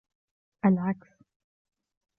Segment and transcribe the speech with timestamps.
[0.65, 1.19] العكس